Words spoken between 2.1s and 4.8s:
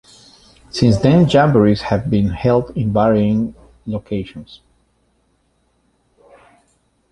held in varying locations.